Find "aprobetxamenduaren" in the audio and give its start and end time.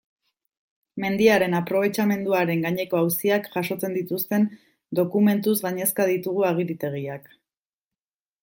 1.57-2.63